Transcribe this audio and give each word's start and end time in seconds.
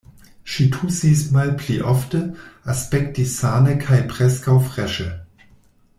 Ŝi 0.51 0.63
tusis 0.75 1.19
malpli 1.35 1.75
ofte, 1.91 2.23
aspektis 2.75 3.37
sane 3.43 3.77
kaj 3.87 4.03
preskaŭ 4.15 4.57
freŝe. 4.71 5.11